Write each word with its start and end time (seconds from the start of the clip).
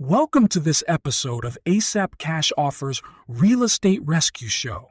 Welcome 0.00 0.48
to 0.48 0.58
this 0.58 0.82
episode 0.88 1.44
of 1.44 1.56
ASAP 1.66 2.18
Cash 2.18 2.50
Offers 2.58 3.00
Real 3.28 3.62
Estate 3.62 4.00
Rescue 4.02 4.48
Show. 4.48 4.90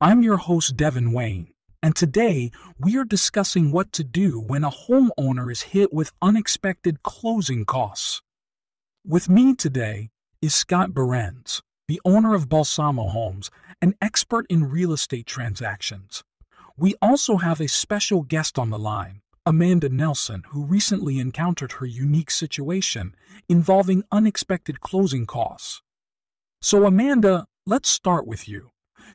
I'm 0.00 0.22
your 0.22 0.38
host, 0.38 0.74
Devon 0.74 1.12
Wayne, 1.12 1.52
and 1.82 1.94
today 1.94 2.50
we 2.78 2.96
are 2.96 3.04
discussing 3.04 3.72
what 3.72 3.92
to 3.92 4.02
do 4.02 4.40
when 4.40 4.64
a 4.64 4.70
homeowner 4.70 5.52
is 5.52 5.60
hit 5.60 5.92
with 5.92 6.12
unexpected 6.22 7.02
closing 7.02 7.66
costs. 7.66 8.22
With 9.06 9.28
me 9.28 9.54
today 9.54 10.08
is 10.40 10.54
Scott 10.54 10.94
Berens, 10.94 11.60
the 11.86 12.00
owner 12.06 12.34
of 12.34 12.48
Balsamo 12.48 13.08
Homes, 13.08 13.50
an 13.82 13.94
expert 14.00 14.46
in 14.48 14.70
real 14.70 14.94
estate 14.94 15.26
transactions. 15.26 16.24
We 16.78 16.94
also 17.02 17.36
have 17.36 17.60
a 17.60 17.68
special 17.68 18.22
guest 18.22 18.58
on 18.58 18.70
the 18.70 18.78
line, 18.78 19.20
Amanda 19.44 19.88
Nelson, 19.88 20.44
who 20.50 20.64
recently 20.64 21.18
encountered 21.18 21.72
her 21.72 21.86
unique 21.86 22.30
situation 22.30 23.16
involving 23.48 24.04
unexpected 24.12 24.80
closing 24.80 25.26
costs. 25.26 25.82
So, 26.60 26.86
Amanda, 26.86 27.46
let's 27.66 27.88
start 27.88 28.24
with 28.24 28.48
you. 28.48 28.70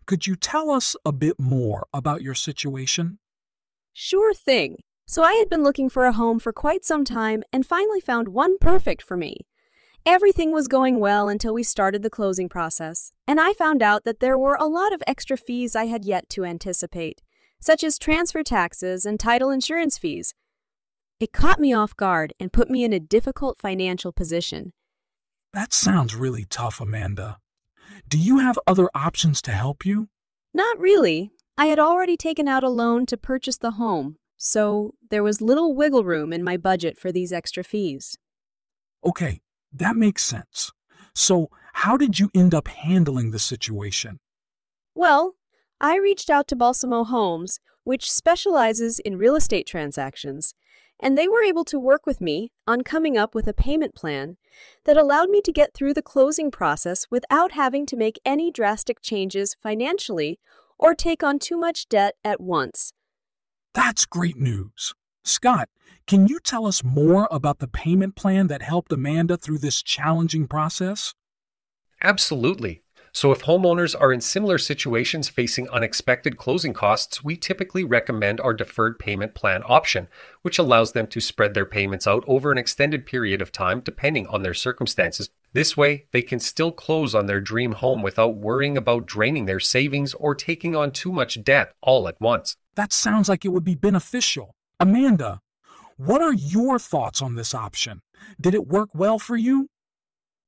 Could 0.05 0.27
you 0.27 0.35
tell 0.35 0.69
us 0.69 0.97
a 1.05 1.13
bit 1.13 1.39
more 1.39 1.88
about 1.93 2.21
your 2.21 2.33
situation? 2.33 3.19
Sure 3.93 4.33
thing. 4.33 4.79
So, 5.05 5.23
I 5.23 5.35
had 5.35 5.49
been 5.49 5.63
looking 5.63 5.89
for 5.89 6.03
a 6.03 6.11
home 6.11 6.39
for 6.39 6.52
quite 6.52 6.83
some 6.83 7.05
time 7.05 7.44
and 7.53 7.66
finally 7.66 8.02
found 8.02 8.27
one 8.27 8.57
perfect 8.57 9.02
for 9.02 9.16
me. 9.16 9.38
Everything 10.05 10.52
was 10.52 10.67
going 10.67 10.99
well 10.99 11.30
until 11.30 11.53
we 11.53 11.63
started 11.63 12.03
the 12.03 12.09
closing 12.09 12.49
process, 12.49 13.11
and 13.25 13.39
I 13.39 13.53
found 13.53 13.81
out 13.81 14.03
that 14.03 14.19
there 14.19 14.38
were 14.38 14.57
a 14.59 14.67
lot 14.67 14.91
of 14.91 15.03
extra 15.07 15.38
fees 15.38 15.73
I 15.73 15.85
had 15.85 16.03
yet 16.03 16.30
to 16.31 16.44
anticipate 16.44 17.21
such 17.59 17.84
as 17.84 17.97
transfer 17.97 18.43
taxes 18.43 19.05
and 19.05 19.20
title 19.20 19.49
insurance 19.49 19.97
fees. 19.97 20.34
It 21.20 21.34
caught 21.34 21.59
me 21.59 21.73
off 21.73 21.95
guard 21.95 22.33
and 22.39 22.53
put 22.53 22.70
me 22.70 22.83
in 22.83 22.93
a 22.93 22.99
difficult 22.99 23.59
financial 23.59 24.11
position. 24.11 24.73
That 25.53 25.73
sounds 25.73 26.16
really 26.16 26.45
tough, 26.45 26.80
Amanda. 26.80 27.39
Do 28.07 28.17
you 28.20 28.39
have 28.39 28.59
other 28.67 28.89
options 28.93 29.41
to 29.44 29.52
help 29.52 29.85
you? 29.85 30.09
Not 30.53 30.78
really. 30.80 31.31
I 31.58 31.66
had 31.67 31.80
already 31.80 32.17
taken 32.17 32.47
out 32.47 32.63
a 32.63 32.69
loan 32.69 33.05
to 33.08 33.17
purchase 33.17 33.58
the 33.58 33.72
home, 33.72 34.17
so 34.38 34.94
there 35.09 35.23
was 35.23 35.41
little 35.41 35.73
wiggle 35.73 36.03
room 36.03 36.31
in 36.31 36.44
my 36.44 36.58
budget 36.58 37.00
for 37.00 37.11
these 37.11 37.33
extra 37.33 37.63
fees. 37.63 38.17
Okay, 39.03 39.41
that 39.73 39.95
makes 39.95 40.23
sense. 40.23 40.72
So, 41.16 41.50
how 41.73 41.97
did 41.97 42.19
you 42.19 42.30
end 42.35 42.53
up 42.53 42.67
handling 42.67 43.31
the 43.31 43.39
situation? 43.39 44.19
Well, 44.94 45.33
I 45.80 45.97
reached 45.97 46.30
out 46.30 46.47
to 46.47 46.56
Balsamo 46.56 47.03
Homes, 47.03 47.59
which 47.83 48.11
specializes 48.11 49.00
in 49.00 49.17
real 49.17 49.36
estate 49.36 49.67
transactions, 49.67 50.56
and 51.00 51.16
they 51.16 51.28
were 51.28 51.44
able 51.44 51.64
to 51.66 51.80
work 51.80 52.08
with 52.08 52.19
me 52.19 52.52
on 52.66 52.81
coming 52.81 53.16
up 53.16 53.36
with 53.36 53.47
a 53.47 53.53
payment 53.53 53.94
plan 53.94 54.38
that 54.86 54.97
allowed 54.97 55.30
me 55.30 55.42
to 55.42 55.52
get 55.52 55.73
through 55.73 55.94
the 55.94 56.02
closing 56.02 56.50
process 56.50 57.06
without 57.11 57.52
having 57.52 57.86
to 57.86 57.95
make 57.95 58.19
any 58.25 58.50
drastic 58.52 59.02
changes 59.02 59.56
financially 59.61 60.39
or 60.80 60.95
take 60.95 61.22
on 61.23 61.38
too 61.38 61.58
much 61.58 61.88
debt 61.88 62.16
at 62.23 62.41
once. 62.41 62.94
That's 63.75 64.06
great 64.06 64.38
news. 64.38 64.95
Scott, 65.23 65.69
can 66.08 66.28
you 66.28 66.39
tell 66.39 66.66
us 66.66 66.84
more 66.84 67.28
about 67.30 67.59
the 67.59 67.67
payment 67.67 68.16
plan 68.16 68.47
that 68.47 68.64
helped 68.64 68.91
Amanda 68.91 69.38
through 69.38 69.59
this 69.59 69.84
challenging 69.84 70.47
process? 70.47 71.14
Absolutely. 72.02 72.81
So, 73.17 73.31
if 73.31 73.41
homeowners 73.41 73.99
are 73.99 74.13
in 74.13 74.21
similar 74.21 74.59
situations 74.59 75.27
facing 75.27 75.67
unexpected 75.69 76.37
closing 76.37 76.71
costs, 76.71 77.23
we 77.23 77.35
typically 77.35 77.83
recommend 77.83 78.39
our 78.39 78.53
deferred 78.53 78.99
payment 78.99 79.33
plan 79.33 79.63
option, 79.65 80.07
which 80.43 80.59
allows 80.59 80.91
them 80.91 81.07
to 81.07 81.19
spread 81.19 81.55
their 81.55 81.65
payments 81.65 82.05
out 82.05 82.23
over 82.27 82.51
an 82.51 82.59
extended 82.59 83.07
period 83.07 83.41
of 83.41 83.51
time 83.51 83.79
depending 83.79 84.27
on 84.27 84.43
their 84.43 84.53
circumstances. 84.53 85.31
This 85.51 85.75
way, 85.75 86.05
they 86.11 86.21
can 86.21 86.39
still 86.39 86.71
close 86.71 87.15
on 87.15 87.25
their 87.25 87.41
dream 87.41 87.71
home 87.71 88.03
without 88.03 88.35
worrying 88.35 88.77
about 88.77 89.07
draining 89.07 89.47
their 89.47 89.59
savings 89.59 90.13
or 90.13 90.35
taking 90.35 90.75
on 90.75 90.91
too 90.91 91.11
much 91.11 91.43
debt 91.43 91.73
all 91.81 92.07
at 92.07 92.21
once. 92.21 92.55
That 92.75 92.93
sounds 92.93 93.27
like 93.29 93.44
it 93.44 93.50
would 93.50 93.63
be 93.63 93.73
beneficial. 93.73 94.53
Amanda, 94.79 95.41
what 95.95 96.22
are 96.22 96.33
your 96.33 96.77
thoughts 96.77 97.23
on 97.23 97.33
this 97.33 97.56
option? 97.56 98.03
Did 98.39 98.53
it 98.53 98.67
work 98.67 98.89
well 98.94 99.17
for 99.17 99.35
you? 99.35 99.69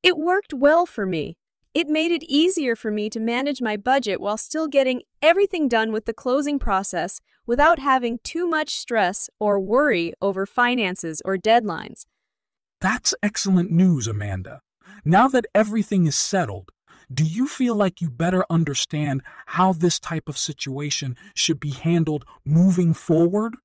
It 0.04 0.20
worked 0.20 0.54
well 0.54 0.86
for 0.86 1.08
me. 1.08 1.39
It 1.80 1.88
made 1.88 2.12
it 2.12 2.24
easier 2.28 2.76
for 2.76 2.92
me 2.92 3.10
to 3.10 3.22
manage 3.22 3.62
my 3.62 3.78
budget 3.78 4.20
while 4.20 4.36
still 4.36 4.68
getting 4.68 5.04
everything 5.22 5.70
done 5.70 5.94
with 5.94 6.04
the 6.04 6.14
closing 6.14 6.60
process 6.60 7.22
without 7.48 7.80
having 7.80 8.20
too 8.22 8.46
much 8.50 8.76
stress 8.76 9.30
or 9.40 9.62
worry 9.62 10.12
over 10.22 10.46
finances 10.46 11.22
or 11.24 11.38
deadlines. 11.38 12.06
That's 12.82 13.14
excellent 13.24 13.72
news, 13.72 14.08
Amanda. 14.08 14.60
Now 15.06 15.30
that 15.30 15.46
everything 15.56 16.06
is 16.06 16.18
settled, 16.18 16.70
do 17.14 17.24
you 17.24 17.48
feel 17.48 17.76
like 17.76 18.02
you 18.02 18.10
better 18.10 18.44
understand 18.50 19.22
how 19.46 19.72
this 19.72 20.02
type 20.02 20.28
of 20.28 20.38
situation 20.38 21.16
should 21.34 21.62
be 21.62 21.72
handled 21.72 22.26
moving 22.44 22.94
forward? 22.94 23.56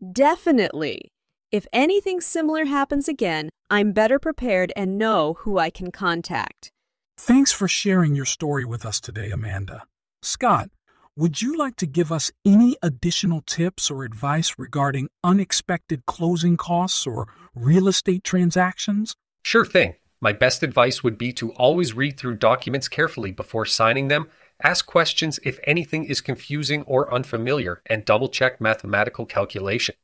Definitely. 0.00 1.12
If 1.52 1.66
anything 1.74 2.22
similar 2.22 2.64
happens 2.64 3.06
again, 3.06 3.50
I'm 3.68 3.92
better 3.92 4.18
prepared 4.18 4.72
and 4.74 4.96
know 4.96 5.34
who 5.40 5.58
I 5.58 5.68
can 5.68 5.90
contact. 5.90 6.72
Thanks 7.20 7.50
for 7.50 7.66
sharing 7.66 8.14
your 8.14 8.24
story 8.24 8.64
with 8.64 8.86
us 8.86 9.00
today, 9.00 9.32
Amanda. 9.32 9.82
Scott, 10.22 10.70
would 11.16 11.42
you 11.42 11.58
like 11.58 11.74
to 11.78 11.86
give 11.86 12.12
us 12.12 12.30
any 12.44 12.76
additional 12.80 13.42
tips 13.42 13.90
or 13.90 14.04
advice 14.04 14.54
regarding 14.56 15.08
unexpected 15.24 16.06
closing 16.06 16.56
costs 16.56 17.08
or 17.08 17.26
real 17.56 17.88
estate 17.88 18.22
transactions? 18.22 19.16
Sure 19.42 19.64
thing. 19.64 19.96
My 20.20 20.32
best 20.32 20.62
advice 20.62 21.02
would 21.02 21.18
be 21.18 21.32
to 21.34 21.50
always 21.54 21.92
read 21.92 22.16
through 22.16 22.36
documents 22.36 22.86
carefully 22.86 23.32
before 23.32 23.66
signing 23.66 24.06
them, 24.06 24.28
ask 24.62 24.86
questions 24.86 25.40
if 25.42 25.58
anything 25.64 26.04
is 26.04 26.20
confusing 26.20 26.82
or 26.84 27.12
unfamiliar, 27.12 27.82
and 27.86 28.04
double 28.04 28.28
check 28.28 28.60
mathematical 28.60 29.26
calculation. 29.26 29.96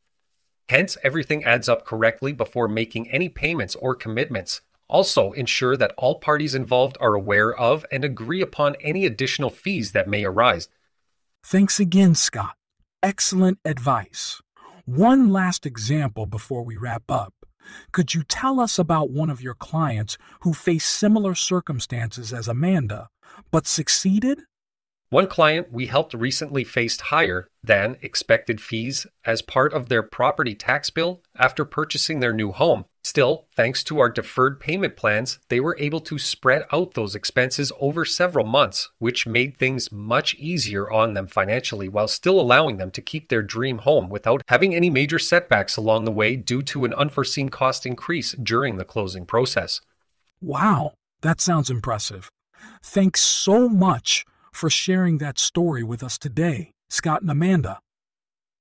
Hence, 0.69 0.99
everything 1.05 1.45
adds 1.45 1.69
up 1.69 1.87
correctly 1.87 2.33
before 2.33 2.67
making 2.67 3.09
any 3.09 3.29
payments 3.29 3.77
or 3.77 3.95
commitments. 3.95 4.63
Also, 4.89 5.33
ensure 5.33 5.77
that 5.77 5.95
all 5.97 6.19
parties 6.19 6.55
involved 6.55 6.97
are 7.01 7.15
aware 7.15 7.55
of 7.55 7.87
and 7.91 8.05
agree 8.05 8.43
upon 8.43 8.77
any 8.81 9.07
additional 9.07 9.51
fees 9.51 9.93
that 9.93 10.09
may 10.09 10.25
arise. 10.25 10.69
Thanks 11.43 11.81
again, 11.81 12.15
Scott. 12.15 12.57
Excellent 13.03 13.59
advice. 13.65 14.41
One 14.85 15.31
last 15.31 15.67
example 15.67 16.27
before 16.27 16.63
we 16.63 16.77
wrap 16.77 17.11
up. 17.11 17.35
Could 17.93 18.15
you 18.15 18.23
tell 18.23 18.61
us 18.61 18.79
about 18.79 19.11
one 19.11 19.31
of 19.31 19.41
your 19.41 19.55
clients 19.55 20.19
who 20.41 20.53
faced 20.53 20.89
similar 20.89 21.35
circumstances 21.35 22.33
as 22.33 22.49
Amanda, 22.49 23.09
but 23.51 23.67
succeeded? 23.67 24.43
One 25.11 25.27
client 25.29 25.71
we 25.71 25.87
helped 25.87 26.15
recently 26.15 26.65
faced 26.65 27.03
higher 27.03 27.47
than 27.63 27.99
expected 28.03 28.61
fees 28.61 29.07
as 29.25 29.43
part 29.43 29.73
of 29.73 29.89
their 29.89 30.03
property 30.03 30.55
tax 30.55 30.91
bill 30.91 31.23
after 31.37 31.65
purchasing 31.65 32.21
their 32.21 32.33
new 32.33 32.51
home. 32.53 32.87
Still, 33.05 33.47
thanks 33.55 33.85
to 33.85 34.01
our 34.01 34.09
deferred 34.09 34.59
payment 34.59 34.97
plans, 34.97 35.39
they 35.51 35.61
were 35.61 35.77
able 35.79 36.01
to 36.01 36.19
spread 36.19 36.65
out 36.73 36.95
those 36.95 37.15
expenses 37.15 37.71
over 37.79 38.07
several 38.07 38.47
months, 38.47 38.91
which 38.99 39.27
made 39.27 39.57
things 39.57 39.93
much 39.93 40.35
easier 40.37 40.91
on 40.91 41.13
them 41.13 41.27
financially 41.27 41.89
while 41.89 42.09
still 42.09 42.41
allowing 42.41 42.79
them 42.79 42.91
to 42.93 43.03
keep 43.03 43.29
their 43.29 43.43
dream 43.43 43.79
home 43.79 44.09
without 44.09 44.43
having 44.49 44.75
any 44.75 44.89
major 44.89 45.19
setbacks 45.19 45.77
along 45.77 46.07
the 46.07 46.11
way 46.11 46.35
due 46.35 46.63
to 46.63 46.87
an 46.87 46.95
unforeseen 46.95 47.51
cost 47.51 47.85
increase 47.85 48.33
during 48.33 48.79
the 48.79 48.87
closing 48.87 49.27
process. 49.27 49.83
Wow, 50.41 50.95
that 51.21 51.43
sounds 51.43 51.69
impressive. 51.69 52.31
Thanks 52.83 53.21
so 53.21 53.69
much 53.69 54.25
for 54.55 54.71
sharing 54.71 55.19
that 55.19 55.39
story 55.39 55.83
with 55.83 56.03
us 56.03 56.17
today, 56.17 56.73
Scott 56.89 57.21
and 57.23 57.31
Amanda. 57.31 57.81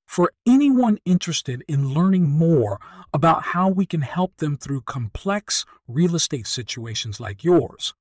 For 0.06 0.34
anyone 0.46 0.98
interested 1.06 1.64
in 1.68 1.94
learning 1.94 2.30
more 2.30 2.80
about 3.14 3.44
how 3.44 3.70
we 3.70 3.86
can 3.86 4.02
help 4.02 4.36
them 4.38 4.58
through 4.58 4.82
complex 4.82 5.66
real 5.88 6.16
estate 6.16 6.48
situations 6.48 7.20
like 7.20 7.44
yours, 7.44 7.94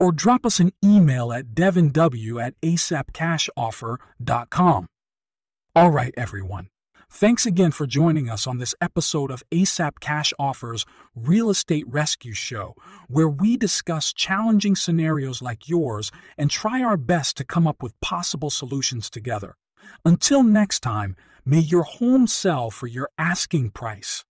or 0.00 0.10
drop 0.12 0.44
us 0.44 0.58
an 0.60 0.72
email 0.84 1.32
at 1.32 1.54
devinw 1.54 2.44
at 2.44 2.60
asapcashoffer.com. 2.60 4.86
All 5.76 5.90
right, 5.90 6.14
everyone. 6.16 6.68
Thanks 7.10 7.46
again 7.46 7.72
for 7.72 7.84
joining 7.84 8.30
us 8.30 8.46
on 8.46 8.58
this 8.58 8.76
episode 8.80 9.32
of 9.32 9.42
ASAP 9.50 9.98
Cash 9.98 10.32
Offers 10.38 10.86
Real 11.16 11.50
Estate 11.50 11.84
Rescue 11.88 12.32
Show, 12.32 12.76
where 13.08 13.28
we 13.28 13.56
discuss 13.56 14.12
challenging 14.12 14.76
scenarios 14.76 15.42
like 15.42 15.68
yours 15.68 16.12
and 16.38 16.48
try 16.48 16.80
our 16.80 16.96
best 16.96 17.36
to 17.38 17.44
come 17.44 17.66
up 17.66 17.82
with 17.82 18.00
possible 18.00 18.50
solutions 18.50 19.10
together. 19.10 19.56
Until 20.04 20.44
next 20.44 20.78
time, 20.78 21.16
may 21.44 21.58
your 21.58 21.82
home 21.82 22.28
sell 22.28 22.70
for 22.70 22.86
your 22.86 23.10
asking 23.18 23.70
price. 23.70 24.24